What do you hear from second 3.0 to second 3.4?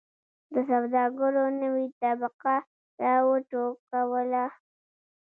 را و